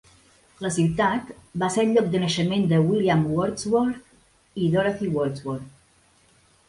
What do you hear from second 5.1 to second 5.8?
Wordsworth.